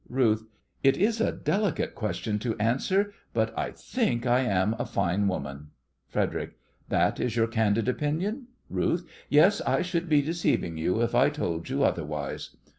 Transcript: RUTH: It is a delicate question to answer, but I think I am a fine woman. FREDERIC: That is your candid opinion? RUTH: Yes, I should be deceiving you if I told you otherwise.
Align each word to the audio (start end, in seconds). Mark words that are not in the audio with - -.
RUTH: 0.09 0.45
It 0.83 0.97
is 0.97 1.21
a 1.21 1.31
delicate 1.31 1.93
question 1.93 2.39
to 2.39 2.57
answer, 2.57 3.13
but 3.35 3.55
I 3.55 3.69
think 3.69 4.25
I 4.25 4.39
am 4.39 4.75
a 4.79 4.85
fine 4.87 5.27
woman. 5.27 5.67
FREDERIC: 6.07 6.57
That 6.89 7.19
is 7.19 7.35
your 7.35 7.45
candid 7.45 7.87
opinion? 7.87 8.47
RUTH: 8.67 9.05
Yes, 9.29 9.61
I 9.61 9.83
should 9.83 10.09
be 10.09 10.23
deceiving 10.23 10.75
you 10.75 11.03
if 11.03 11.13
I 11.13 11.29
told 11.29 11.69
you 11.69 11.83
otherwise. 11.83 12.55